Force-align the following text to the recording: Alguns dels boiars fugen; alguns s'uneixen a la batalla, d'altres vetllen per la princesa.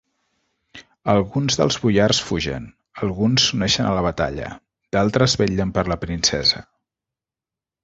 Alguns 1.11 1.57
dels 1.59 1.77
boiars 1.83 2.21
fugen; 2.29 2.65
alguns 3.07 3.45
s'uneixen 3.51 3.91
a 3.91 3.93
la 3.99 4.03
batalla, 4.07 4.49
d'altres 4.97 5.39
vetllen 5.45 5.77
per 5.79 5.87
la 5.93 6.01
princesa. 6.07 6.67